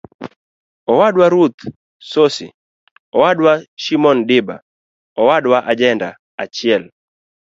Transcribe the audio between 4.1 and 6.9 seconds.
Diba Owadwa Ajenda-achiel.